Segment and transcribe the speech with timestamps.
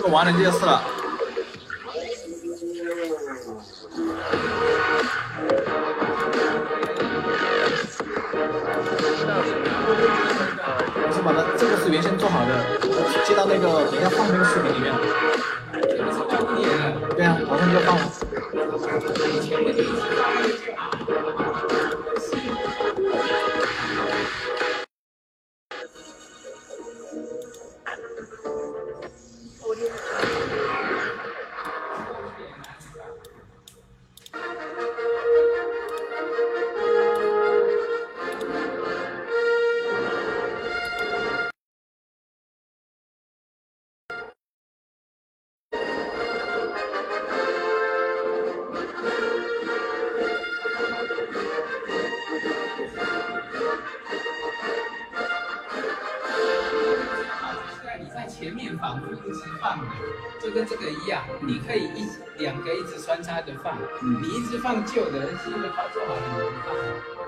[0.00, 0.82] 这个完了就是了。
[10.96, 12.64] 我是把它，这个是原先做好的，
[13.26, 14.90] 接到那个等一下放那个视频里面。
[17.14, 18.02] 对啊，马上就放了。
[60.70, 62.08] 这个一样，你可以一
[62.38, 63.76] 两个一直穿插着放，
[64.22, 67.19] 你一直放旧的，新的放做好了你不放。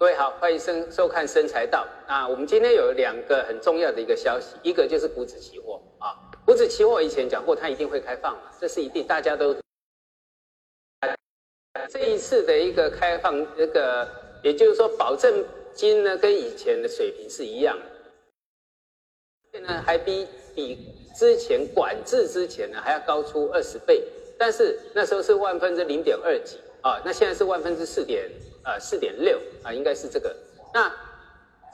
[0.00, 2.26] 各位好，欢迎收收看《生财道》那。
[2.26, 6.16] 我们今天有两个很重要的一个消息，一个就是股指期货啊。
[6.46, 9.54] 股指期货以前讲过，它一定会开放嘛，这是一定，大家都。
[11.90, 14.08] 这一次的一个开放，这个
[14.42, 15.44] 也就是说，保证
[15.74, 17.84] 金呢跟以前的水平是一样的，
[19.52, 24.02] 现在还比比之前管制之前呢还要高出二十倍，
[24.38, 28.30] 但是那时候是万分之零点二几啊，那现在是万分之四点
[28.64, 30.34] 呃四点六啊，应该是这个。
[30.72, 30.90] 那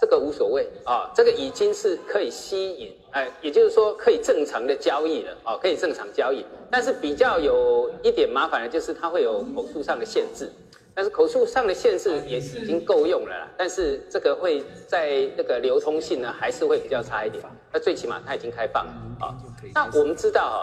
[0.00, 6.44] 这个无所谓啊，这个已经是可以吸引，哎，也就是说可以正常的交易了啊，可以正常交易。
[6.70, 10.50] 但是比较有一点麻烦的就是它会有口述上的限制。
[10.94, 17.44] 但是口述上的限制也已经够用了啦，但是这个会在那个流通性呢，还是会比较差一点。
[17.70, 19.36] 那最起码它已经开放了啊。
[19.74, 20.60] 那我们知道啊，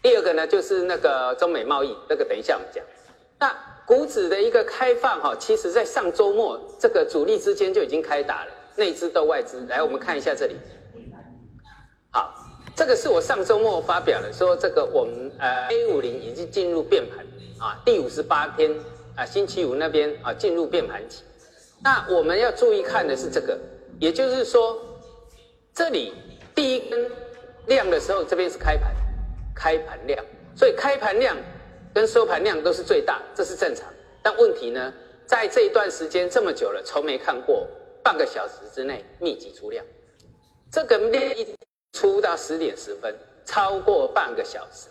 [0.00, 2.84] 第二个呢就是那个中美贸易，那个等一下我们讲。
[3.40, 3.52] 那
[3.86, 9.64] 股指的一个开放哈，其实在上周末这个主力之间就已经开打了，内资斗外资。
[9.68, 10.56] 来，我们看一下这里。
[12.10, 12.34] 好，
[12.74, 17.24] 这个是我上周末发表的，说这个我们呃 A 五零已经进入变盘
[17.58, 18.74] 啊，第五十八天。
[19.14, 21.22] 啊，星期五那边啊进入变盘期，
[21.84, 23.58] 那我们要注意看的是这个，
[24.00, 24.80] 也就是说，
[25.74, 26.14] 这里
[26.54, 27.10] 第一根
[27.66, 28.90] 量的时候，这边是开盘，
[29.54, 30.24] 开盘量，
[30.56, 31.36] 所以开盘量
[31.94, 33.86] 跟收盘量都是最大，这是正常。
[34.22, 34.92] 但问题呢，
[35.26, 37.66] 在这一段时间这么久了，从没看过
[38.02, 39.84] 半个小时之内密集出量，
[40.70, 41.46] 这个量一
[41.92, 44.88] 出到十点十分，超过半个小时，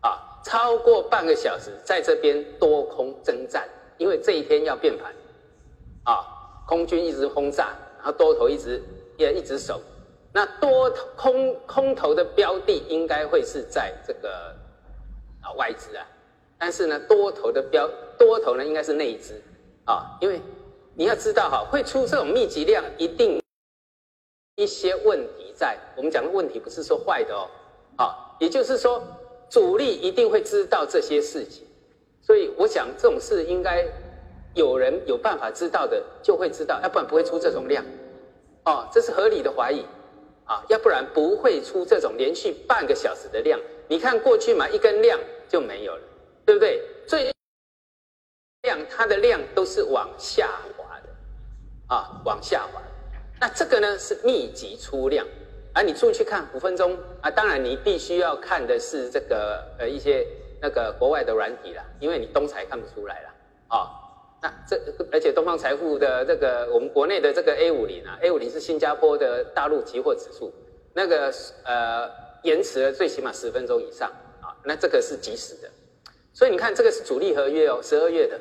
[0.00, 0.28] 啊。
[0.44, 3.64] 超过半个小时，在这边多空征战，
[3.96, 5.14] 因为这一天要变盘，
[6.02, 6.26] 啊，
[6.66, 7.68] 空军一直轰炸，
[7.98, 8.82] 然后多头一直
[9.16, 9.80] 也一直守，
[10.32, 14.52] 那多空空头的标的应该会是在这个
[15.40, 16.04] 啊外资啊，
[16.62, 19.34] 但是呢多头的标多头呢应该是内资
[19.84, 20.40] 啊，因为
[20.94, 23.42] 你要知道哈，会出这种密集量，一定
[24.54, 25.76] 一些问题在。
[25.96, 27.50] 我们讲的问题不是说坏的哦，
[27.96, 29.02] 啊，也就是说。
[29.50, 31.62] 主力一定会知道这些事情，
[32.22, 33.86] 所以我想这种事应该
[34.54, 37.84] 有人有办法知道的就会知道，要不然不会出这种量，
[38.64, 39.84] 哦，这是合理的怀疑
[40.46, 43.60] 啊，要不然不会出这种连续半个小时的量。
[43.88, 45.20] 你看过去嘛，一根量
[45.50, 46.02] 就没有了，
[46.44, 46.82] 对不对？
[47.06, 47.32] 所以
[48.62, 52.80] 量它的量都是往下滑的，啊，往下滑。
[53.40, 55.26] 那这个呢是密集出量。
[55.74, 57.30] 啊，你出去看五分钟啊！
[57.30, 60.22] 当然，你必须要看的是这个呃一些
[60.60, 63.28] 那个国外的软体了，因为你东财看不出来了
[63.68, 63.88] 啊。
[64.42, 64.78] 那这
[65.10, 70.52] 而且东方财富的这个我们国内的这个 A 五零啊，A 五零是新加坡的大陆期货指数，
[70.92, 71.32] 那个
[71.64, 72.10] 呃
[72.42, 74.10] 延迟了最起码十分钟以上
[74.42, 74.52] 啊。
[74.64, 75.70] 那这个是即时的，
[76.32, 78.38] 所以你看这个是主力合约哦，十二月的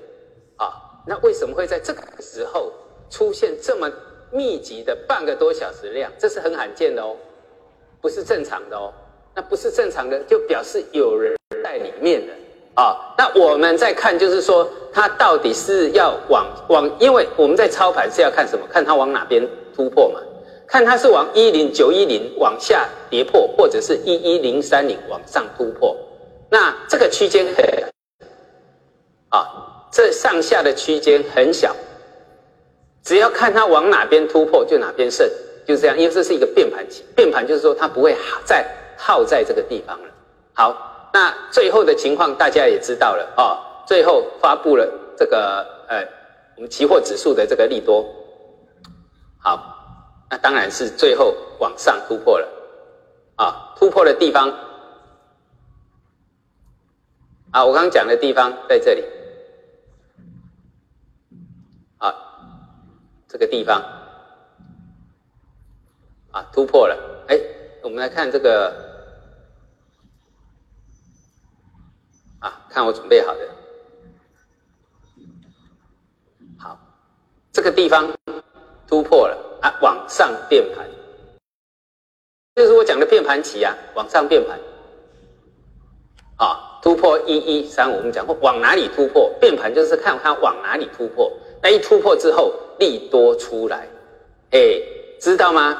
[0.57, 0.71] 啊。
[1.07, 2.71] 那为什么会在这个时候
[3.09, 3.91] 出现这么？
[4.33, 7.17] 密集的半个多小时量，这是很罕见的哦，
[7.99, 8.89] 不是正常的哦。
[9.35, 12.31] 那不是正常的，就表示有人在里面的
[12.73, 13.13] 啊。
[13.17, 18.65] 那我们在看，就是说它到底是要往往，因为我们在操盘是要看什么？
[18.71, 19.45] 看它往哪边
[19.75, 20.21] 突破嘛？
[20.65, 25.93] 看它是往一零九一零往下跌破，或者是一一零三零往上突破。
[26.51, 27.65] 那这个区间很
[29.29, 31.73] 啊，这上下的区间很小。
[33.01, 35.25] 只要看它往哪边突破，就哪边胜，
[35.65, 35.97] 就这样。
[35.97, 38.13] 因为这是一个变盘期，变盘就是说它不会
[38.43, 38.67] 再
[38.97, 40.09] 耗在这个地方了。
[40.53, 43.85] 好，那最后的情况大家也知道了啊。
[43.87, 44.85] 最后发布了
[45.17, 46.05] 这个呃，
[46.57, 48.05] 我们期货指数的这个利多。
[49.39, 49.73] 好，
[50.29, 52.47] 那当然是最后往上突破了
[53.37, 53.73] 啊。
[53.77, 54.53] 突破的地方
[57.51, 59.03] 啊，我刚刚讲的地方在这里。
[61.97, 62.15] 啊
[63.27, 63.81] 这个地方
[66.31, 67.25] 啊，突破了。
[67.27, 67.37] 哎，
[67.83, 68.73] 我们来看这个
[72.39, 73.49] 啊，看我准备好的。
[76.57, 76.79] 好，
[77.51, 78.09] 这个地方
[78.87, 80.87] 突破了啊，往上变盘，
[82.55, 84.59] 就是我讲的变盘棋啊，往上变盘。
[86.37, 89.31] 啊，突破一一三五，我们讲过往哪里突破？
[89.39, 91.31] 变盘就是看它往哪里突破。
[91.61, 92.53] 那一突破之后。
[92.79, 93.87] 利多出来，
[94.49, 94.81] 哎，
[95.19, 95.77] 知道吗？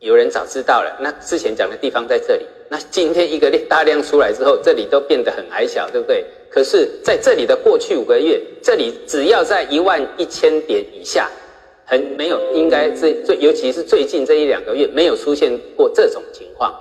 [0.00, 0.98] 有人早知道了。
[1.00, 6.24] 那之前讲的地方在这里，那今天一个大量出来之后，这里都变得很矮小，对不对？
[6.50, 11.30] 可是在这里的过去五个月，这里只要在一万一千点以下，
[11.84, 16.74] 很没有，应该是最，尤其是最近这一两个月，没有出现过这种情况。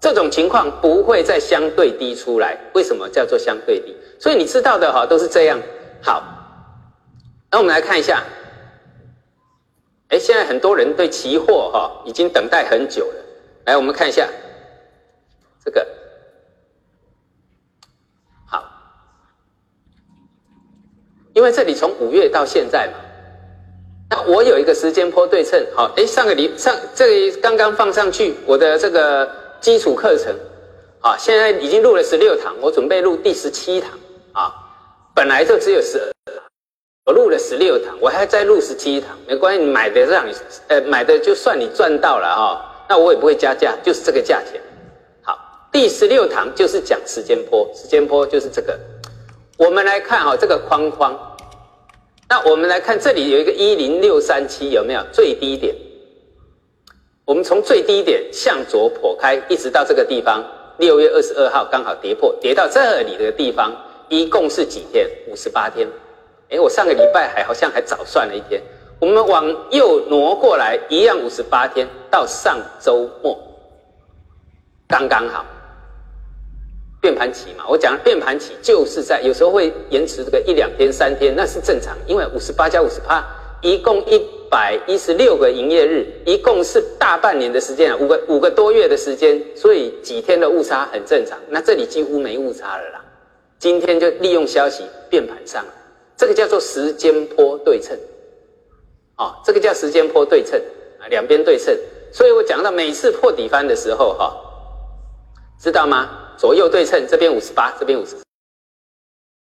[0.00, 2.58] 这种情况不会再相对低出来。
[2.72, 3.94] 为什么叫做相对低？
[4.18, 5.60] 所以你知道的哈，都是这样。
[6.02, 6.36] 好。
[7.52, 8.22] 那我们来看一下，
[10.06, 13.14] 哎，现在很多人对期货哈已经等待很久了。
[13.64, 14.28] 来，我们看一下
[15.64, 15.84] 这个，
[18.46, 18.64] 好，
[21.32, 22.94] 因为这里从五月到现在嘛，
[24.08, 29.28] 那我有一个时间波对称，好，哎，上个礼上这里刚刚放上去我的这个
[29.60, 30.34] 基础课程，
[31.00, 33.90] 啊，现在已经录了十六堂，我准备录第十七堂，
[34.32, 34.52] 啊，
[35.14, 36.10] 本来就只有十二。
[37.04, 40.32] 我录了十六堂，我还在录十七堂，没关系，你买的让你，
[40.68, 44.60] 呃，买的就算你赚到了哈，那我也不会加价，就是这个价钱。
[45.22, 45.36] 好，
[45.70, 48.78] 第十六堂就是讲时间波，时间波就是这个。
[49.58, 51.36] 我们来看哈这个框框，
[52.28, 55.74] 那我们来看这里有一个一零六三七有没有最低点？
[57.24, 60.44] 我们从最低点向左剖开，一直到这个地方，
[60.78, 63.72] 六月二十二号刚好跌破，跌到这里的地方，
[64.08, 65.08] 一共是几天？
[65.28, 65.86] 五十八天。
[66.48, 68.60] 哎，我上个礼拜还好像还早算了一天。
[68.98, 73.38] 我们往右挪过来，一样五十八天，到上周末
[74.88, 75.44] 刚刚好。
[77.00, 83.24] 变盘期嘛，我讲变盘期就是在有时候会延迟这个一两天、三天，那是正常，因为五十八加五十八，
[83.62, 84.20] 一共一。
[84.50, 91.38] 百一十六个营业日，一共是大半年的时间啊，五个五个多月的时间，所以几天的误差很正常。
[91.48, 93.04] 那这里几乎没误差了啦。
[93.60, 95.72] 今天就利用消息变盘上了，
[96.16, 97.96] 这个叫做时间波对称，
[99.18, 100.60] 哦，这个叫时间波对称
[100.98, 101.72] 啊，两边对称。
[102.12, 104.36] 所以我讲到每次破底翻的时候，哈，
[105.60, 106.34] 知道吗？
[106.36, 108.16] 左右对称，这边五十八，这边五十。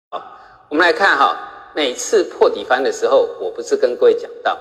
[0.09, 1.37] 好，我们来看哈，
[1.75, 4.57] 每次破底翻的时候，我不是跟各位讲到。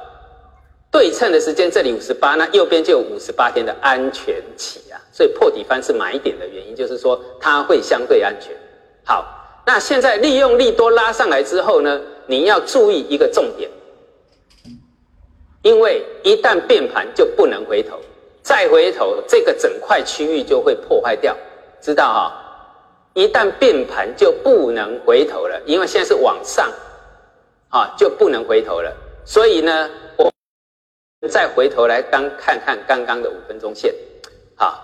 [0.95, 8.57] 对称的时间，这里五十八，那右边就有五十八天的安全期啊，所以破底翻是买点的原因，就是说它会相对安全。
[9.05, 9.27] 好，
[9.67, 13.69] 那现在利用利多拉上来之后呢，你要注意一个重点，
[15.63, 17.99] 因为一旦变盘就不能回头，
[18.41, 21.37] 再回头这个整块区域就会破坏掉，
[21.81, 22.41] 知道哈？
[23.15, 26.73] 一旦变盘就不能回头了，因为现在是往上，
[27.71, 29.91] 啊就不能回头了，所以呢。
[31.29, 33.95] 再回头来刚看看刚刚的五分钟线，
[34.57, 34.79] 好，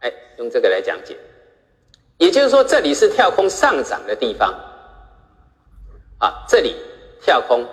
[0.00, 1.16] 哎，用这个来讲解，
[2.18, 4.52] 也就是说这里是跳空上涨的地方，
[6.18, 6.76] 啊，这里
[7.20, 7.64] 跳空，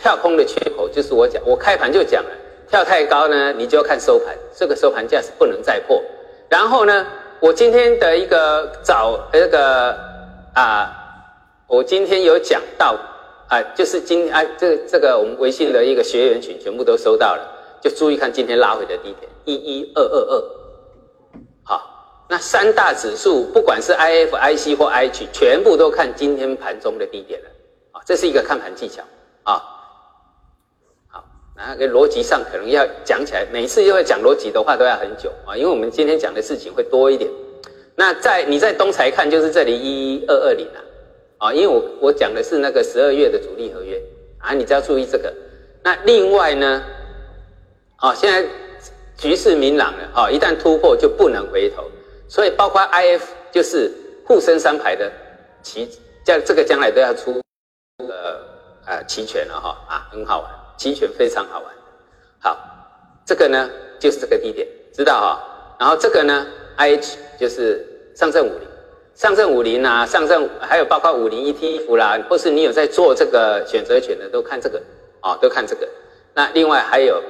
[0.00, 2.30] 跳空的缺口就是我讲，我开盘就讲了，
[2.68, 6.02] 跳太高呢，你就要看收盘，这个收盘价是不能再破。
[6.48, 7.06] 然后呢，
[7.40, 9.98] 我今天的一个早那个
[10.54, 10.92] 啊，
[11.66, 12.96] 我今天有讲到。
[13.50, 17.42] 啊，就是今啊，这这个我们微信的一个学员群全部都收到了，
[17.82, 20.44] 就注意看今天拉回的低点一一二二二，
[21.64, 27.48] 好，那三大指数不管是 I F I C 或 I H，全部都看今天盘中的低点了，
[27.90, 29.02] 啊，这是一个看盘技巧。
[29.42, 29.60] 啊，
[31.08, 31.24] 好，
[31.56, 37.28] 那个逻辑上可能要讲起来，每次又会讲逻辑的话都要很久啊，因为我们今天讲的事情会多一点，
[37.96, 40.78] 那在你在东财看就是这里一一二二零啊。
[41.40, 43.98] 啊，因为我我讲的是那个十二月的主力合约
[44.38, 45.32] 啊，你只要注意这个。
[45.82, 46.82] 那另外呢，
[47.96, 48.46] 啊，现在
[49.16, 51.90] 局势明朗了啊，一旦突破就不能回头，
[52.28, 53.90] 所以包括 I F 就是
[54.26, 55.10] 沪深三排的
[55.62, 55.88] 齐，
[56.22, 57.40] 将这个将来都要出
[57.96, 58.38] 呃
[58.84, 61.72] 呃期权了哈啊，很好玩，期权非常好玩。
[62.38, 62.58] 好，
[63.24, 65.76] 这个呢就是这个低点，知道哈？
[65.80, 68.69] 然后这个呢 I H 就是上证五零。
[69.20, 74.80] 上证五零啊，上证还有包括五零 ETF 啦，或是你有在做这个选择权的，都看这个
[75.20, 75.86] 啊，都看这个。
[76.32, 77.22] 那另外还有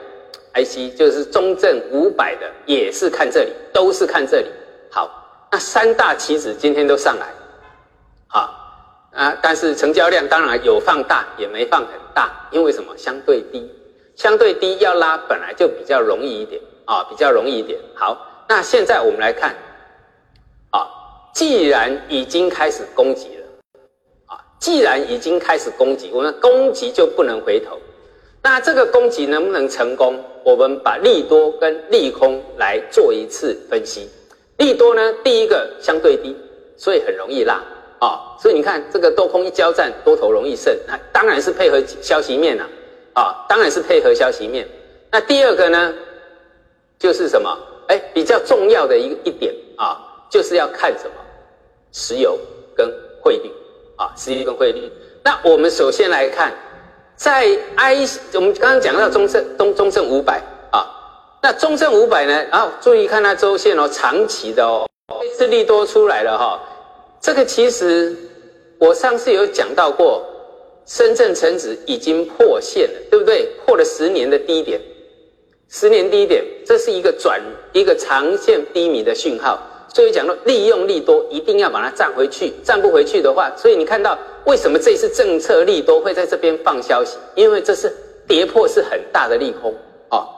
[0.55, 4.47] IC，就是中证五百的，也是看这里，都是看这里。
[4.89, 5.11] 好，
[5.51, 7.27] 那三大棋子今天都上来，
[8.29, 8.55] 好
[9.13, 12.97] 啊，但是成交量当然有放大，也没放很大，因为什么？
[12.97, 13.69] 相对低，
[14.15, 17.81] 相对低要拉本来就比较容易一点啊，比较容易一点。
[17.97, 19.53] 好，那现在我们来看。
[21.33, 23.47] 既然已经开始攻击了，
[24.27, 27.79] 啊，既然已经开始攻击，我们攻击就不能回头。
[28.43, 30.19] 那这个攻击能不能成功？
[30.45, 34.09] 我们把利多跟利空来做一次分析。
[34.57, 36.35] 利多呢，第一个相对低，
[36.77, 37.63] 所以很容易拉
[37.99, 38.37] 啊。
[38.41, 40.75] 所以你看这个多空一交战，多头容易胜。
[40.87, 42.65] 那当然是配合消息面呐，
[43.15, 44.67] 啊，当然是配合消息面。
[45.11, 45.95] 那第二个呢，
[46.99, 47.57] 就是什么？
[47.89, 50.07] 哎，比较重要的一一点啊。
[50.31, 51.15] 就是要看什么，
[51.93, 52.39] 石油
[52.77, 52.89] 跟
[53.21, 53.51] 汇率
[53.97, 54.91] 啊，石油跟汇率。
[55.23, 56.55] 那我们首先来看，
[57.17, 60.87] 在 I，我们刚刚讲到中证东中证五百啊，
[61.43, 64.89] 那中证五百呢，然后注意看它周线哦，长期的哦，
[65.37, 66.61] 这利多出来了哈。
[67.21, 68.17] 这个其实
[68.79, 70.25] 我上次有讲到过，
[70.87, 73.47] 深圳成指已经破线了，对不对？
[73.67, 74.81] 破了十年的低点，
[75.69, 77.39] 十年低点，这是一个转
[77.73, 79.59] 一个长线低迷的讯号。
[79.93, 87.19] 所以讲到利用利多，一定要把它站回去，站不回去的话，所以你看到为什么这次政策利多会在这边放消息？
[87.35, 87.93] 因为这是
[88.29, 89.75] 跌破是很大的利空
[90.11, 90.29] 哦，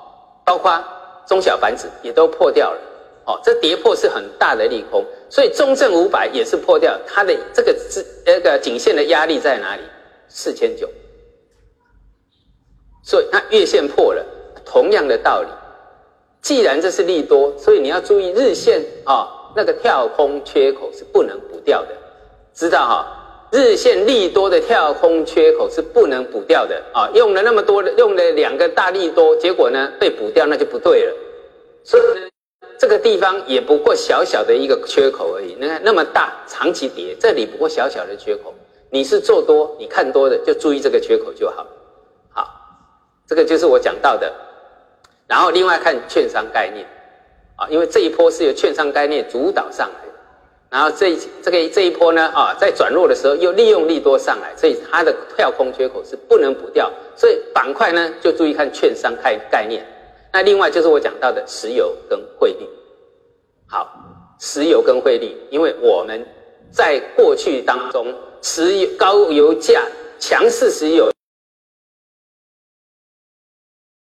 [0.42, 0.82] 包括
[1.26, 2.80] 中小板指也都破掉了
[3.26, 9.82] 哦，这跌破是很大的利空，所以中证五百也是破掉，它的这个支那个颈线的压力在哪里？
[10.28, 10.88] 四千九，
[13.04, 14.25] 所以它月线破了，
[14.64, 15.49] 同样的道理，
[16.40, 19.40] 既然这是利多，所以你要注意日线啊。
[19.54, 21.88] 那个跳空缺口是不能补掉的，
[22.54, 23.18] 知道哈？
[23.50, 27.06] 日线利多的跳空缺口是不能补掉的啊！
[27.12, 31.12] 用了那么多的，用了两个大利多，结果呢被补掉，那就不对了。
[31.85, 32.28] 所以呢，
[32.78, 35.54] 这个地方也不过小小的一个缺口而已。
[35.61, 38.54] 你看那么大，长期跌，这里不过小小的缺口。
[38.88, 41.66] 你是做多，你看多的就注意这个缺口就好。
[42.30, 42.49] 好，
[43.28, 44.32] 这个就是我讲到的。
[45.26, 46.87] 然后另外看券商概念
[47.56, 49.94] 啊，因为这一波是由券商概念主导上来。
[50.71, 56.90] 然后这这个这一波呢，啊，在转弱的时候又利用利多上来，所以它的跳空缺口是不能补掉。
[57.14, 59.87] 所以板块呢，就注意看券商概概念。
[60.32, 62.66] 那另外就是我讲到的石油跟汇率。
[63.66, 63.87] 好，
[64.40, 66.26] 石油跟汇率，因为我们
[66.71, 69.87] 在过去当中，石油高油价
[70.18, 71.12] 强势，石油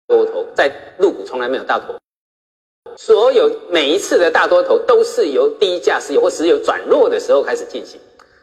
[0.07, 1.95] 多头在入股从来没有大头。
[3.01, 7.97] 所有每一次的大多头都是由低价石油或石油转弱的时候开始进行。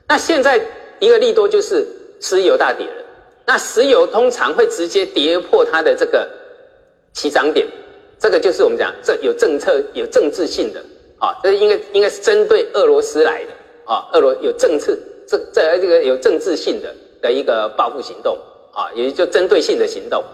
[0.09, 0.59] 那现在
[0.99, 1.87] 一个利多就是
[2.23, 3.05] 石油大跌了。
[3.45, 6.27] 那石油通常会直接跌破它的这个
[7.13, 7.67] 起涨点，
[8.19, 10.83] 这个就是我们讲这有政策有政治性的
[11.19, 13.51] 啊，这应该应该是针对俄罗斯来的
[13.85, 14.97] 啊，俄罗有政策
[15.29, 18.39] 这这这个有政治性的的一个报复行动
[18.73, 20.25] 啊，也就针对性的行动，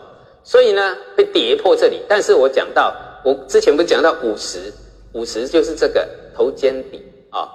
[0.45, 1.99] 所以呢会跌破这里。
[2.07, 2.95] 但是我讲到。
[3.25, 4.73] 我之前不是讲到五十，
[5.13, 7.49] 五十就是这个头肩底啊，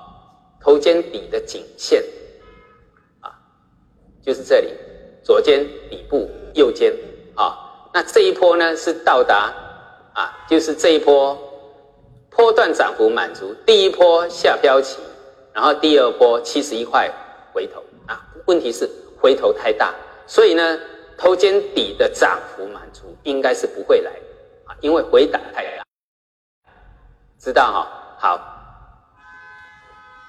[0.62, 2.04] 头肩底的颈线
[3.20, 3.30] 啊，
[4.22, 4.74] 就是这里
[5.24, 6.94] 左肩底部右肩
[7.36, 7.90] 啊。
[7.94, 9.54] 那这一波呢是到达
[10.14, 11.38] 啊，就是这一波
[12.30, 15.00] 波段涨幅满足第一波下标期，
[15.54, 17.12] 然后第二波七十一块
[17.54, 18.26] 回头啊。
[18.46, 19.94] 问题是回头太大，
[20.26, 20.80] 所以呢
[21.18, 24.12] 头肩底的涨幅满足应该是不会来。
[24.82, 25.84] 因为回档太大，
[27.40, 27.88] 知道哈？
[28.20, 28.40] 好，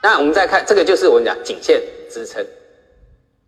[0.02, 2.44] 那我们再看这个，就是我们讲颈线支撑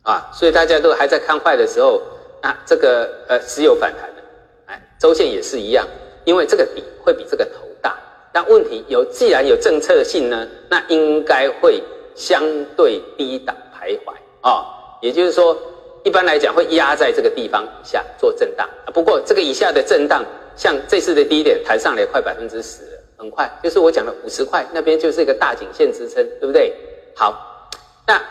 [0.02, 2.02] 啊，所以大家都还在看坏的时候，
[2.42, 4.22] 那这个呃石油反弹的，
[4.66, 5.86] 哎，周线也是一样，
[6.24, 7.98] 因为这个底会比这个头大。
[8.32, 11.82] 但问题有，既然有政策性呢，那应该会
[12.14, 12.42] 相
[12.76, 14.64] 对低档徘徊啊，
[15.00, 15.56] 也就是说，
[16.04, 18.68] 一般来讲会压在这个地方以下做震荡。
[18.92, 20.22] 不过这个以下的震荡。
[20.60, 22.82] 像这次的低点弹上来快百分之十，
[23.16, 26.70] 很快，就是我讲的五十块那边就是一个大颈线支撑，对不对？
[27.16, 27.72] 好，
[28.06, 28.22] 那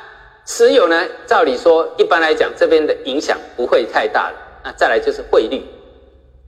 [0.46, 1.04] 持有呢？
[1.26, 4.36] 照理说，一般来讲这边的影响不会太大了。
[4.64, 5.64] 那再来就是汇率，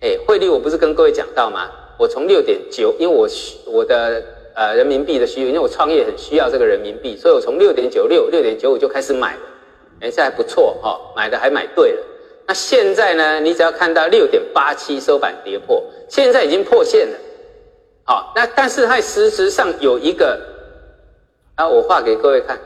[0.01, 1.67] 哎，汇率我不是跟各位讲到吗？
[1.97, 9.41] 我从六点九，因为我需我的呃人民币的需求，因为我创业很需要这个人民币，所以我从六点九六、六点九五就开始买了，
[10.01, 12.03] 哎，这还不错哦，买的还买对了。
[12.47, 13.39] 那现在呢？
[13.39, 17.17] 你只要看到六点八七收盘跌破，现在已经破线了。
[18.03, 20.39] 好，那但是它实质上有一个，
[21.55, 22.59] 啊，我画给各位看，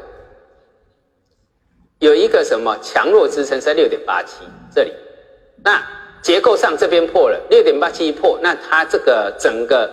[1.99, 4.37] 有一个什么强弱支撑在六点八七
[4.73, 4.91] 这里。
[5.63, 5.85] 那
[6.21, 9.87] 结构上这边破了，六点八七一破，那它这个整个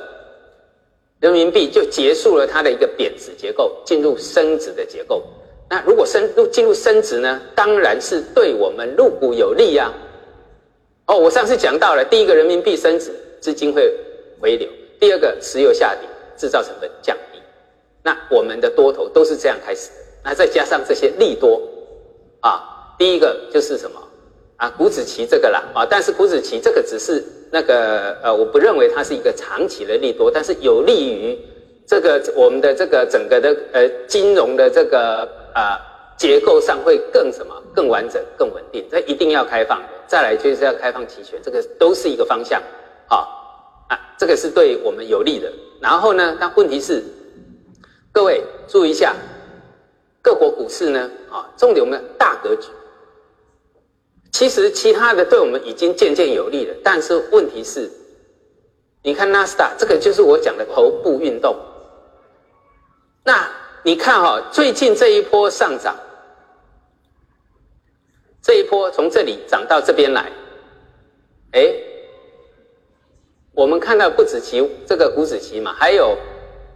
[1.20, 5.22] 人民币就结束了它的一个贬值结构，进入升值的结构。
[5.72, 7.40] 那如果升入进入升值呢？
[7.54, 9.90] 当然是对我们入股有利呀。
[11.06, 13.90] 哦，我上次讲到了，第一个人民币升值，资金会
[14.38, 14.68] 回流；
[15.00, 16.06] 第二个石油下跌，
[16.36, 17.38] 制造成本降低。
[18.02, 19.88] 那我们的多头都是这样开始。
[20.22, 21.58] 那再加上这些利多
[22.40, 23.98] 啊，第一个就是什么
[24.56, 24.68] 啊？
[24.76, 31.38] 股指期这个啦啊，但是股指期这个只是那个呃，我不认为它是一个长期的利多，但是有利于
[31.86, 35.26] 这个我们的这个整个的呃金融的这个。
[35.54, 35.80] 啊，
[36.16, 37.54] 结构上会更什么？
[37.74, 38.86] 更完整、更稳定。
[38.90, 39.82] 这一定要开放。
[40.06, 42.62] 再来就是要开放期权，这个都是一个方向。
[43.08, 45.50] 好，啊，这个是对我们有利的。
[45.80, 47.02] 然后呢，但问题是，
[48.12, 49.14] 各位注意一下，
[50.20, 52.68] 各国股市呢，啊，重点我们大格局。
[54.32, 57.90] 其实其他的对我们已经渐渐有利了，但是问题是，
[59.02, 61.56] 你看纳斯达，这个就是我讲的头部运动。
[63.24, 63.48] 那。
[63.84, 65.96] 你看哈，最近这一波上涨，
[68.40, 70.30] 这一波从这里涨到这边来，
[71.50, 71.74] 哎，
[73.54, 76.16] 我们看到不止其这个股指期嘛，还有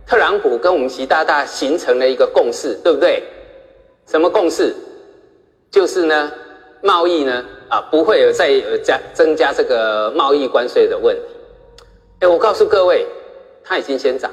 [0.05, 3.23] 特朗普跟我们习大大形成了一个共识，对不对？
[4.07, 4.75] 什么共识？
[5.71, 6.33] 就是呢，
[6.83, 11.23] 贸易呢啊不会有再有加增加这个贸易关税的问题。
[12.19, 13.07] 哎，我告诉各位，
[13.63, 14.29] 它已经先涨。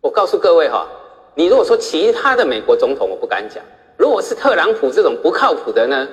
[0.00, 0.88] 我告诉各位哈。
[1.36, 3.62] 你如果说其他的美国总统，我不敢讲。
[3.98, 6.08] 如果是特朗普这种不靠谱的呢，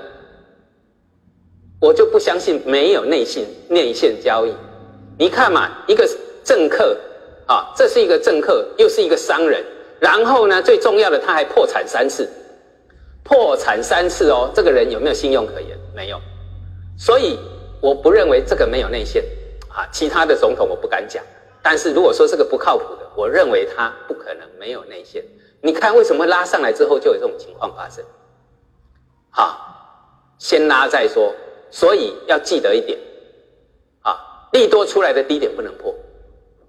[1.79, 4.53] 我就不相信没有内线内线交易。
[5.17, 6.05] 你看嘛，一个
[6.43, 6.97] 政客
[7.47, 9.63] 啊，这是一个政客，又是一个商人，
[9.97, 12.29] 然后呢，最重要的他还破产三次。
[13.23, 15.77] 破产三次哦，这个人有没有信用可言？
[15.95, 16.19] 没有，
[16.97, 17.39] 所以
[17.79, 19.23] 我不认为这个没有内线
[19.69, 19.87] 啊。
[19.89, 21.23] 其他的总统我不敢讲，
[21.61, 25.23] 但是如果说这个不靠谱的，我认为它不可能没有内线。
[25.61, 28.03] 你看为什么拉上来之后就有这种情况发生？
[29.29, 31.33] 好，先拉再说。
[31.71, 32.99] 所以要记得一点
[34.03, 35.95] 啊，利多出来的低点不能破。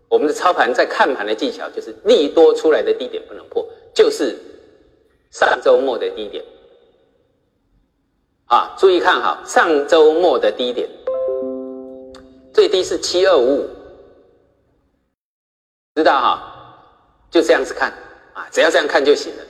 [0.09, 4.35] 我们的操盘在看盘的技巧就是利多出来的低点不能破，就是
[5.31, 6.43] 上周末的低点。
[8.47, 10.89] 啊，注意看好上周末的低点，
[12.53, 13.69] 最低是七二五五，
[15.97, 16.43] 知道哈？
[17.31, 17.89] 就这样子看
[18.33, 19.43] 啊，只要这样看就行了。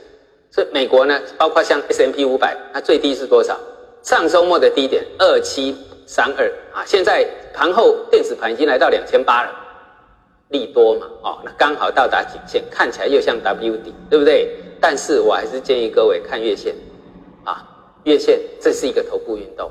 [0.50, 3.59] 所以美国呢，包括像 S M P 五百，它最低是多少？
[4.02, 5.74] 上周末的低点二七
[6.07, 9.50] 三二啊，现在盘后电子盘已经来到两千八了，
[10.48, 14.54] 利多嘛，哦，那刚好到达颈线，看起来又像 W 底，对不对？
[14.83, 16.74] 但是我还是建议各位看月线
[17.44, 17.70] 啊。
[18.04, 19.70] 月线这是一个头部运动，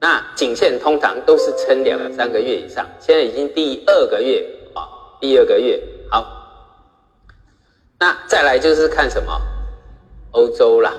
[0.00, 4.42] 那颈线通常都是撑两三个月以上，现在已经第二个月
[4.72, 4.88] 啊，
[5.20, 5.78] 第二个月，
[8.00, 9.32] 那再来就是看什么
[10.30, 10.92] 欧洲啦，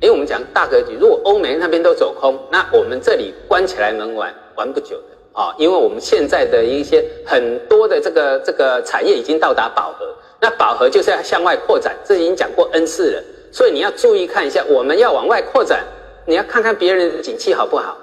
[0.00, 13.22] 因为我们讲大格局，如果欧美那边都走空，那我们这里关起来能玩玩不久的啊，因为我们现在的一些很多的这个这个产业已经到达饱和，那饱和就是要向外扩展，这已经讲过 N 次了。
[13.50, 15.82] 所以你要注意看一下，我们要往外扩展，
[16.26, 17.96] 你要看看别人的景气好不好。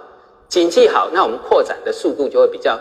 [0.49, 2.79] 景气好，那我们扩展的速度就会比较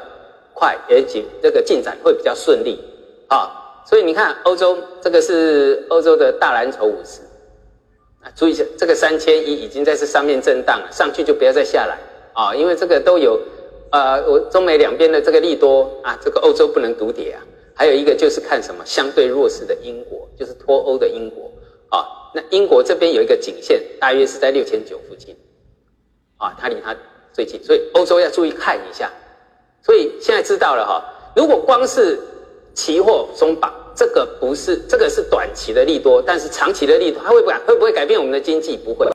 [0.55, 2.83] 快，而且这个进展会比较顺利
[3.29, 3.61] 啊。
[3.85, 7.21] 所以你看，欧洲这个是欧洲的大蓝筹五十
[8.23, 11.99] 啊，注意一下，这个三千一已经在这上面震荡了，上去就不要再下来
[12.33, 13.39] 啊，因为这个都有
[13.91, 17.43] 呃，我中美两边的这个利多啊，这个欧洲不能独跌啊。
[17.77, 21.51] 还有一个就是看什么相对弱势的英国，就是脱欧的英国
[21.91, 22.07] 啊。
[22.33, 25.37] 那英国这边有一个颈线，大约是在六千九附近，
[26.37, 26.97] 啊，它离它
[27.33, 29.11] 最近，所以欧洲要注意看一下。
[29.83, 31.05] 所以现在知道了哈，
[31.37, 32.19] 如果光是
[32.75, 38.77] 期货松绑，这个不是，这个是短期的利多，但是长期的利多，它会不会会不会改变我们的经济？
[38.77, 39.09] 不会。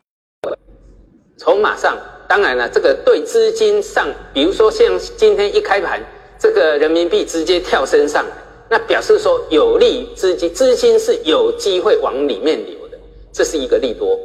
[1.37, 6.01] 筹码上，当然了，这个对资金上，比如说像今天一开盘，
[6.39, 8.31] 这个人民币直接跳升上来，
[8.69, 12.97] 那表示说有利资金，资金是有机会往里面流的。
[13.31, 14.19] 这是一个利多，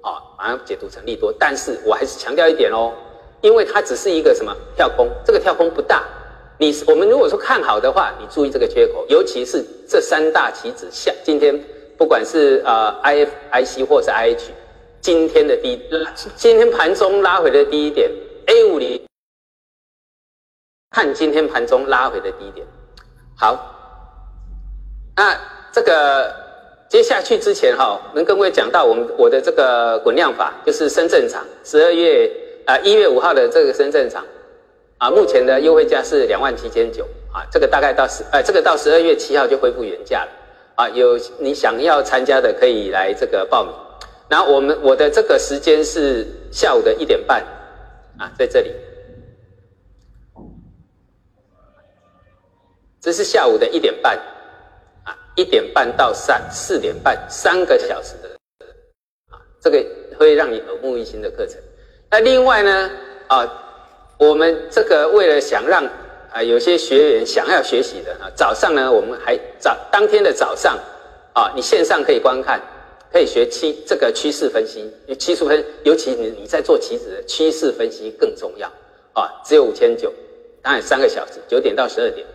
[0.00, 1.32] 啊，把它解读成利多。
[1.38, 2.92] 但是我还是强调一点哦，
[3.40, 6.04] 因为它只是一个什么跳空，这个跳空不大。
[6.58, 11.58] 你我们如果说看好的话，你注意这个缺口，尤其是这三大棋子下，今天
[11.96, 14.50] 不管是呃 I F I C 或是 I H，
[15.00, 15.80] 今天的低，
[16.34, 18.10] 今天盘中拉回的低点
[18.46, 19.00] A 五零，
[20.90, 22.66] 看今天盘中拉回的低点。
[23.36, 23.58] 好，
[25.16, 25.38] 那
[25.72, 26.44] 这个。
[26.88, 32.30] 接下去之前哈，能跟各位讲到我们我的这个滚量法，就是深圳厂十二月
[32.64, 34.24] 啊一月五号的这个深圳厂
[34.98, 40.30] 啊，目前的优惠价是两万七千九啊，这个大概到十呃这个到十二月七号就恢复原价了
[40.76, 43.72] 啊，有你想要参加的可以来这个报名。
[44.28, 47.42] 然后我们我的这个时间是下午的一点半
[48.18, 48.72] 啊，在这里，
[53.00, 54.16] 这是下午的一点半。
[54.16, 58.28] 啊一点半到三四点半，三个小时的
[59.28, 59.84] 啊，这个
[60.18, 61.60] 会让你耳目一新的课程。
[62.10, 62.90] 那另外呢，
[63.28, 63.46] 啊，
[64.18, 65.84] 我们这个为了想让
[66.32, 70.78] 啊有些学员想要学习的啊，早上呢，我们还早当天的早上
[71.34, 72.60] 啊，你线上可以观看，
[73.12, 78.66] 可以学期这个趋势分析，趋势分，尤其你你在做棋子的趋势分析更重要
[79.12, 80.12] 啊，只有五千九，
[80.62, 82.26] 当然三个小时，九点到十二点。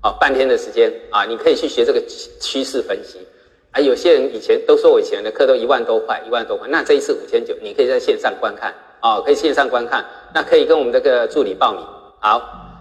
[0.00, 2.02] 啊，半天的时间啊，你可以去学这个
[2.40, 3.24] 趋势分析。
[3.70, 6.66] 啊，有些人以前都说我以前的课都一万多块，一万多块。
[6.68, 10.04] 那这一次五千九，你可以在线上观看哦，可以线上观看。
[10.32, 11.84] 那可以跟我们这个助理报名。
[12.20, 12.40] 好，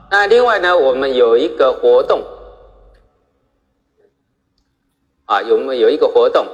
[0.10, 2.24] 那另外呢，我们有一个活动
[5.26, 6.46] 啊，有没有一个活动，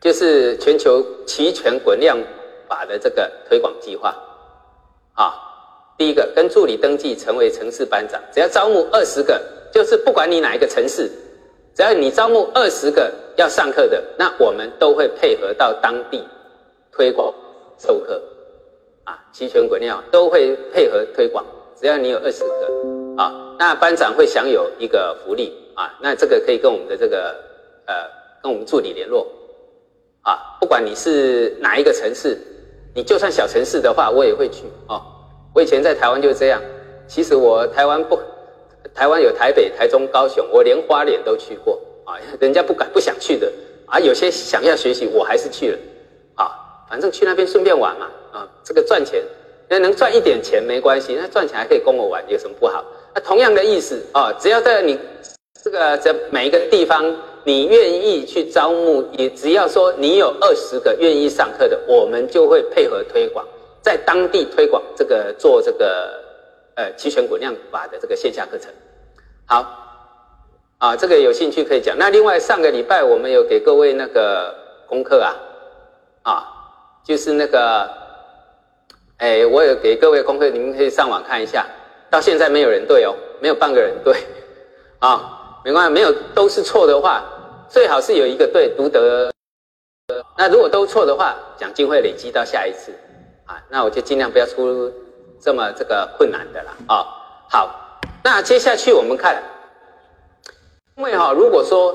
[0.00, 2.18] 就是全球期权滚量
[2.68, 4.14] 法的这个推广计划
[5.14, 5.34] 啊。
[5.96, 9.38] 第一个，跟助理登记成为城市班长，只要招募二十个，
[9.72, 11.10] 就是不管你哪一个城市，
[11.74, 16.26] 只要你招募二十个要上课的，那我们都会配合到当地
[16.90, 17.34] 推广
[17.80, 18.22] 授课，
[19.04, 21.42] 啊，期权滚量都会配合推广，
[21.80, 22.52] 只要你有二十个，
[23.16, 27.34] 啊，那班长会享有一个福利，啊，那这个可以跟我们的这个
[27.86, 27.94] 呃，
[28.42, 29.26] 跟我们助理联络，
[30.20, 32.38] 啊，不管你是哪一个城市，
[32.94, 35.00] 你就算小城市的话，我也会去，哦。
[35.54, 36.62] 我以前在台湾就是这样，
[37.08, 38.20] 其实我台湾不，
[38.94, 41.80] 台湾有台北、台中、高雄，我连花莲都去过。
[42.04, 43.50] 啊，人家不敢、不想去的。
[43.86, 45.78] 啊，有些想要学习，我还是去了，
[46.90, 49.22] 反正去那边顺便玩嘛，啊，这个赚钱，
[49.68, 52.84] 那能赚一点钱没关系，那赚钱还可以供我玩，有什么不好？
[53.14, 54.98] 那同样的意思啊，只要在你
[55.62, 63.46] 这个在每一个地方，你愿意去招募，也只要说你有二十个愿意上课的，我们就会配合推广，
[63.80, 66.20] 在当地推广这个做这个
[66.74, 68.68] 呃期权滚量法的这个线下课程。
[69.46, 69.86] 好。
[70.80, 71.94] 啊，这个有兴趣可以讲。
[71.98, 74.54] 那另外上个礼拜我们有给各位那个
[74.88, 75.36] 功课啊，
[76.22, 76.48] 啊，
[77.02, 77.90] 就是那个，
[79.18, 81.66] 哎，我有给各位功课，你们可以上网看一下。
[82.10, 84.16] 到现在没有人对哦，没有半个人对，
[84.98, 87.24] 啊，没关系，没有都是错的话，
[87.68, 89.32] 最好是有一个对，独得。
[90.36, 92.92] 那如果都错的话，奖金会累积到下一次，
[93.46, 94.92] 啊，那我就尽量不要出
[95.40, 97.06] 这么这个困难的了啊。
[97.48, 99.40] 好，那接下去我们看。
[100.96, 101.94] 因为哈，如果说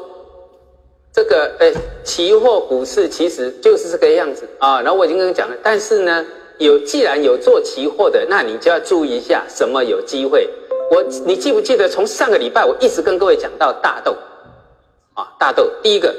[1.15, 1.73] 这个诶，
[2.04, 4.82] 期货股市其实就是这个样子啊。
[4.82, 6.25] 然后我已经跟你讲了，但是呢，
[6.58, 10.49] 有既然有做期货的，那你就要注意一下什么有机会。
[10.91, 14.13] 我你记不记得从上个礼拜我一直跟各位讲到大豆
[15.13, 16.13] 啊，大豆第一个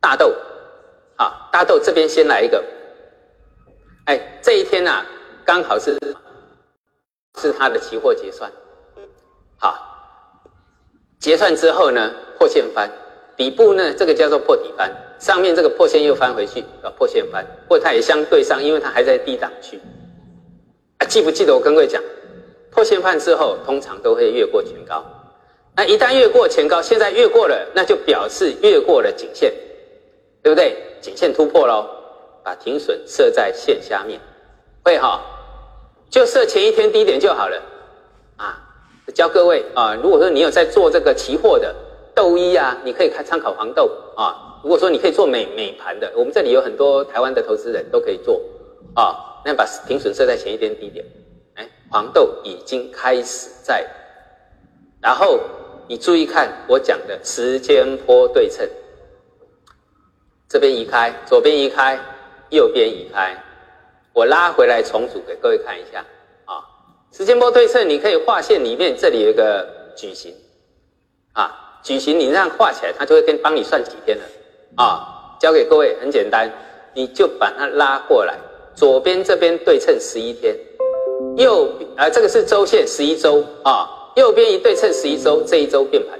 [0.00, 0.34] 大豆
[1.16, 2.64] 啊，大豆这边先来一个，
[4.06, 5.04] 哎，这一天呐，
[5.44, 5.98] 刚好是
[7.38, 8.50] 是它的期货结算，
[9.58, 9.92] 好。
[11.18, 12.90] 结算之后呢，破线翻，
[13.36, 19.80] 底部呢这个叫做破底翻，上面这个破线又翻回去，啊破线翻，或它也相对上，因为它还在低档区。
[20.98, 22.02] 啊，记不记得我跟各位讲，
[22.70, 25.04] 破线翻之后通常都会越过前高，
[25.74, 29.52] 那一旦越过前高，现在越过了，那就表示越过了颈线，
[30.42, 30.76] 对不对？
[31.00, 31.86] 颈线突破喽，
[32.42, 34.20] 把停损设在线下面，
[34.82, 35.20] 会哈，
[36.10, 37.62] 就设前一天低点就好了。
[39.14, 41.74] 教各位啊，如果说你有在做这个期货的
[42.14, 44.60] 豆一啊，你可以看参考黄豆啊。
[44.62, 48.42] 如果说你可以做美美盘的，我们这里有很多台湾的投资人都可以做
[48.94, 49.42] 啊。
[49.44, 51.04] 那把停损设在前一天低点，
[51.54, 53.86] 哎，黄豆已经开始在。
[55.00, 55.38] 然后
[55.86, 58.68] 你注意看我讲的时间波对称，
[60.48, 61.96] 这边移开，左边移开，
[62.50, 63.40] 右边移开，
[64.12, 66.04] 我拉回来重组给各位看一下。
[67.12, 69.66] 时间波对称，你可以画线里面，这里有一个
[69.96, 70.34] 矩形，
[71.32, 74.24] 啊，矩形你这样画起来，它就会跟帮你算几天了，
[74.76, 76.50] 啊，教给各位很简单，
[76.92, 78.36] 你就把它拉过来，
[78.74, 80.54] 左边这边对称十一天，
[81.38, 86.18] 右啊这个是周线十一周啊，右边一对称十一周，这一周变盘，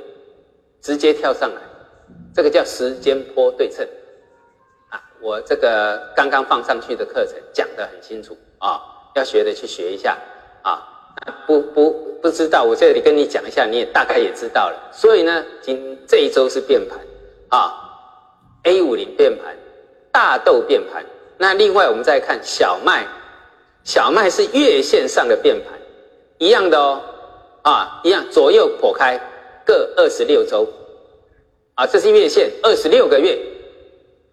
[0.81, 1.61] 直接跳上来，
[2.35, 3.87] 这个叫时间波对称，
[4.89, 8.81] 啊，我这个刚刚放上去的课程讲得很清楚啊，
[9.15, 10.17] 要学的去学一下。
[10.67, 10.83] 啊，
[11.47, 14.91] 不不不知道，我这里跟你讲一下，你也大概也知道了。
[14.93, 16.99] 所以呢，今这一周是变盘
[17.51, 17.73] 啊
[18.65, 19.57] ，A 五零变盘，
[20.11, 21.05] 大豆变盘。
[21.39, 23.07] 那另外我们再看小麦，
[23.85, 25.79] 小麦是月线上的变盘，
[26.39, 27.01] 一样的哦，
[27.63, 29.17] 啊，一样左右破开
[29.65, 30.67] 各二十六周，
[31.75, 33.39] 啊，这是月线二十六个月，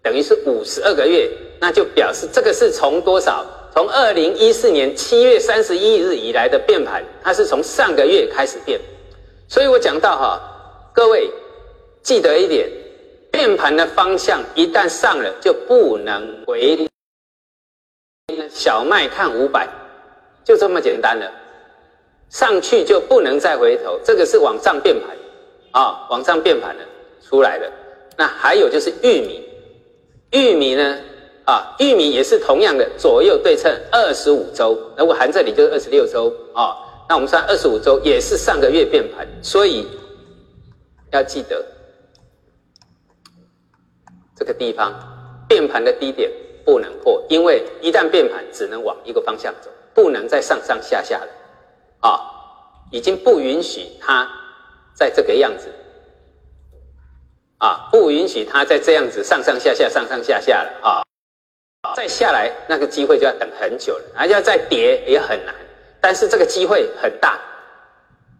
[0.02, 3.46] 等于是五十二个月，那就表示这个是从多少？
[3.74, 8.80] 从二零一四年七月三十一日以来的变盘，它是从上个月开始变，
[9.48, 10.40] 所以我讲到哈，
[10.92, 11.28] 各位
[12.00, 12.70] 记得一点，
[13.32, 16.88] 变盘的方向一旦上了就不能回。
[18.48, 19.68] 小麦看五百，
[20.44, 21.28] 就这么简单了，
[22.30, 25.10] 上去就不能再回头，这个是往上变盘
[25.72, 26.82] 啊，往上变盘了，
[27.28, 27.68] 出来了。
[28.16, 29.48] 那还有就是玉米，
[30.30, 31.00] 玉米呢？
[31.46, 36.76] 啊，玉米也是同样的左右对称二十五周，那我含这里就是二十六周啊。
[37.06, 39.86] 那我们算二十五周也是上个月变盘，所以
[41.12, 41.62] 要记得
[44.34, 44.90] 这个地方
[45.46, 46.30] 变盘的低点
[46.64, 51.28] 不能破，因为一旦变盘只能往一个方向走，不能再上上下下了
[52.00, 52.18] 啊，
[52.90, 54.26] 已经不允许它
[54.94, 55.68] 在这个样子
[57.58, 61.03] 啊，不允许它在这样子上上下下上上下下了啊。
[61.94, 65.54] 再下来那个机会就要等很久了，而要再跌也很难，
[66.00, 67.38] 但是这个机会很大。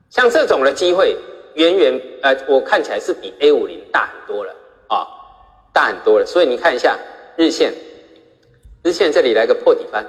[0.09, 1.16] 像这种的机会，
[1.54, 4.54] 远远呃，我看起来是比 A 五零大很多了
[4.88, 5.07] 啊，
[5.72, 6.24] 大很多了。
[6.24, 6.96] 所以你看一下
[7.37, 7.74] 日线，
[8.83, 10.07] 日线这里来个破底翻，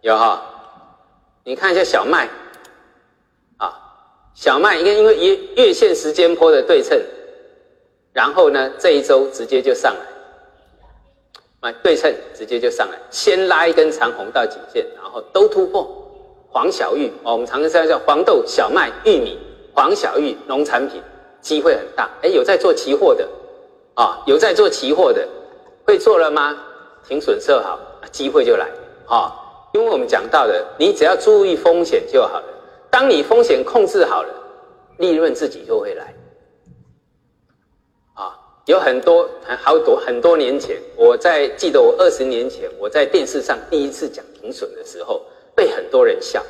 [0.00, 0.42] 有哈？
[1.42, 2.28] 你看一下小麦，
[3.58, 3.74] 啊，
[4.34, 6.98] 小麦应该因为月月线时间波的对称，
[8.12, 10.13] 然后呢这一周直接就上来。
[11.82, 15.86] 对称直接就上来，先拉一根长红到颈线，然后都突破。
[16.50, 19.38] 黄小玉哦，我们常常叫黄豆、小麦、玉米、
[19.72, 21.02] 黄小玉农产品，
[21.40, 22.08] 机会很大。
[22.22, 23.28] 哎，有在做期货的，
[23.94, 25.26] 啊，有在做期货的，
[25.84, 26.56] 会做了吗？
[27.08, 27.76] 停损设好，
[28.12, 28.68] 机会就来
[29.06, 29.32] 啊。
[29.72, 32.44] 因为我们讲到的，你只要注意风险就好了。
[32.88, 34.28] 当你风险控制好了，
[34.98, 36.13] 利润自己就会来。
[38.66, 39.28] 有很多
[39.62, 45.20] 好多很多年前，我在记得我二十年前我在电视上第一次讲停损的时候，
[45.54, 46.42] 被很多人笑，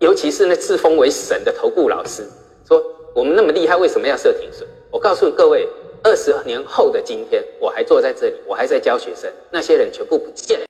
[0.00, 2.28] 尤其是那自封为神的投顾老师，
[2.68, 4.68] 说我们那么厉害，为什么要设停损？
[4.90, 5.68] 我告诉各位。
[6.02, 10.60] 二十年后的今天，我还坐在这里，我还在教学生，那些人全部不见，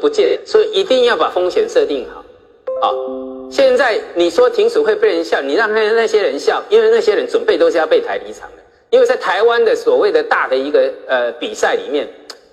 [0.00, 2.24] 不见，所以一定要把风险设定好。
[2.80, 2.92] 好，
[3.48, 8.63] 现在你说停损会被人笑，你让那那些人笑，因为那些人准备都是要被抬离场的。
[8.94, 12.08] 因为在台湾的所谓的大的一个呃比赛里面，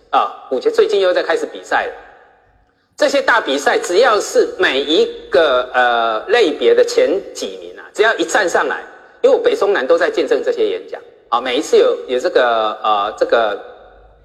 [0.09, 1.93] 啊，股前最近又在开始比赛了。
[2.97, 8.83] 这些大比赛，只要是每一个呃类别的前几名啊，只要一站上来。
[9.21, 10.99] 因为我北松南都在见证这些演讲
[11.29, 12.43] 啊，每一次有有这个
[12.81, 13.63] 呃这个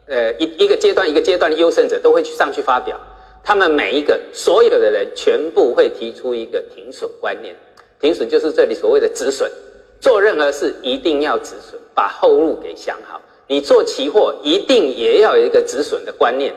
[0.06, 2.98] 呃一一个阶段一个阶段的优胜者都会去上去发表，
[3.44, 7.54] 他们每一个所有的人全部会提出一个停损观念，
[8.00, 9.52] 停损就是这里所谓的止损，
[10.00, 13.20] 做任何事一定要止损，把后路给想好。
[13.46, 16.54] 你做期货一定也要有一个止损的观念，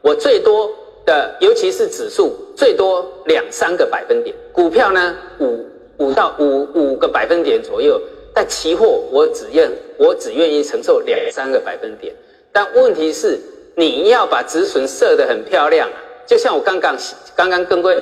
[0.00, 0.70] 我最多
[1.04, 5.66] 的尤其是指数最多两三个百分点，股票呢五。
[5.98, 8.00] 五到五五个百分点左右，
[8.34, 12.12] 但期货我只愿我只愿意承受两三个百分点。
[12.50, 13.38] 但问题是，
[13.76, 15.88] 你要把止损设得很漂亮，
[16.26, 16.96] 就像我刚刚
[17.36, 17.92] 刚刚跟过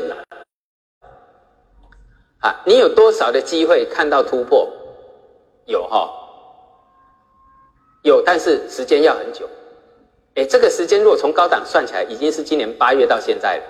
[2.39, 4.67] 啊，你有多少的机会看到突破？
[5.71, 6.11] 有哈，
[8.03, 9.49] 有，但是时间要很久。
[10.35, 13.63] 哎，这个时间如果从高档算起来，已经是今年八月到现在了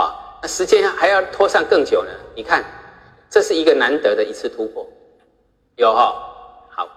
[0.00, 2.10] 啊，那时间还要拖上更久呢。
[2.34, 2.64] 你看。
[3.32, 4.84] 这是一个难得的一次突破，
[5.76, 6.20] 有哈
[6.68, 6.88] 好，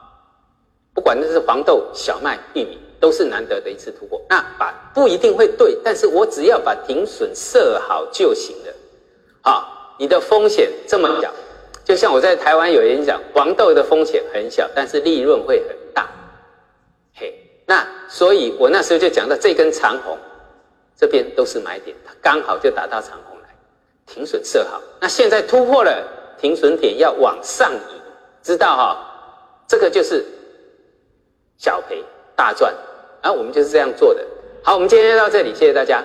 [0.92, 4.20] 不管那是黄豆、小麦、玉米，都是难得的一次突破。
[4.28, 8.74] 那把不一定会对，但是我只要把停损设好就行了。
[9.44, 11.32] 好，你的风险这么小，
[11.84, 16.10] 就像我在台湾有人讲，黄豆的风险很小，但是利润会很大。
[17.16, 17.34] 嘿，
[17.66, 20.18] 那所以我那时候就讲到这根长红，
[20.96, 23.50] 这边都是买点，它刚好就打到长红来，
[24.06, 24.82] 停损设好。
[25.00, 26.22] 那现在突破了。
[26.40, 28.02] 停损点要往上移，
[28.42, 29.64] 知道哈？
[29.66, 30.26] 这个就是
[31.58, 32.04] 小赔
[32.36, 32.74] 大赚，
[33.22, 34.22] 啊，我们就是这样做的。
[34.62, 36.04] 好，我们今天就到这里，谢谢大家。